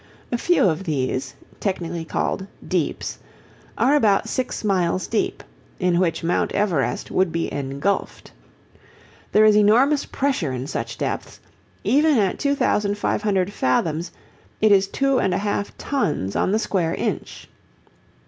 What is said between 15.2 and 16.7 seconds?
a half tons on the